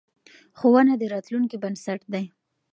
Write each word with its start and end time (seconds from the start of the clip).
ښوونه 0.57 0.93
د 0.97 1.03
راتلونکې 1.13 1.57
بنسټ 1.63 2.01
دی. 2.13 2.25